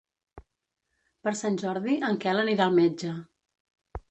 Per 1.27 1.33
Sant 1.41 1.59
Jordi 1.65 1.99
en 2.09 2.17
Quel 2.25 2.43
anirà 2.45 2.67
al 2.67 2.75
metge. 2.81 3.15